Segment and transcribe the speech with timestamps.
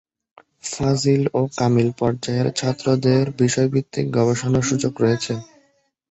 [0.63, 5.33] ফাজিল ও কামিল পর্যায়ের ছাত্রদের বিষয়ভিত্তিক গবেষণার সুযোগ রয়েছে।